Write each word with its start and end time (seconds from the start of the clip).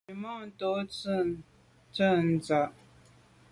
Nzwimàntô 0.03 0.69
tsho’te 0.93 2.07
ntsha. 2.29 2.61